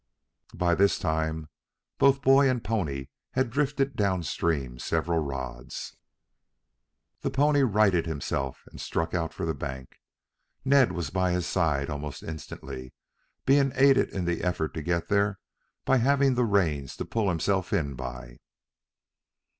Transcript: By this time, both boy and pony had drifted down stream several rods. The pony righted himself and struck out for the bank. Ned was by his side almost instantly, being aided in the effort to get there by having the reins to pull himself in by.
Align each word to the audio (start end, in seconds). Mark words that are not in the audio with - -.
By 0.55 0.73
this 0.73 0.97
time, 0.97 1.47
both 1.99 2.23
boy 2.23 2.49
and 2.49 2.63
pony 2.63 3.05
had 3.33 3.51
drifted 3.51 3.95
down 3.95 4.23
stream 4.23 4.79
several 4.79 5.19
rods. 5.19 5.95
The 7.19 7.29
pony 7.29 7.61
righted 7.61 8.07
himself 8.07 8.63
and 8.71 8.81
struck 8.81 9.13
out 9.13 9.31
for 9.31 9.45
the 9.45 9.53
bank. 9.53 9.99
Ned 10.65 10.91
was 10.93 11.11
by 11.11 11.33
his 11.33 11.45
side 11.45 11.91
almost 11.91 12.23
instantly, 12.23 12.93
being 13.45 13.73
aided 13.75 14.09
in 14.09 14.25
the 14.25 14.43
effort 14.43 14.73
to 14.73 14.81
get 14.81 15.07
there 15.07 15.37
by 15.85 15.97
having 15.97 16.33
the 16.33 16.45
reins 16.45 16.95
to 16.97 17.05
pull 17.05 17.29
himself 17.29 17.71
in 17.71 17.93
by. 17.93 18.39